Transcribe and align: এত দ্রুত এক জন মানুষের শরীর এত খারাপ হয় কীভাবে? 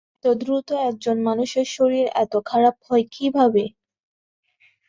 এত 0.17 0.35
দ্রুত 0.41 0.67
এক 0.81 0.95
জন 1.01 1.17
মানুষের 1.27 1.67
শরীর 1.75 2.05
এত 2.23 2.33
খারাপ 2.49 2.75
হয় 2.87 3.05
কীভাবে? 3.13 3.63